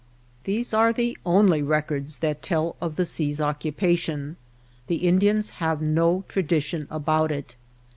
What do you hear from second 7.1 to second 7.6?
it.